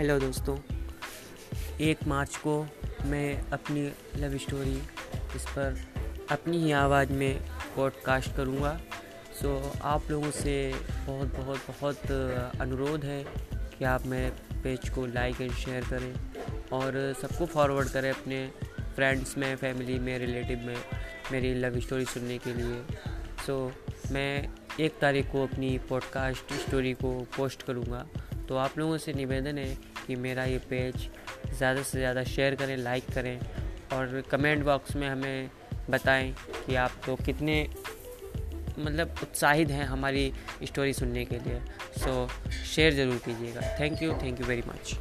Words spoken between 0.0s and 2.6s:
hello दोस्तों, एक मार्च को